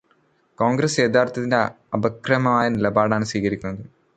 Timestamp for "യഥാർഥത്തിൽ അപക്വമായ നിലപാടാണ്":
0.99-3.25